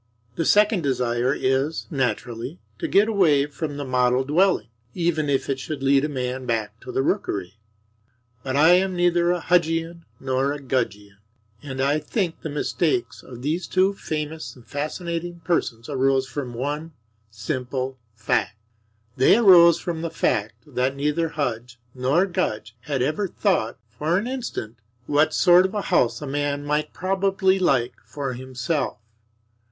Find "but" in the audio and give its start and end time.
8.41-8.55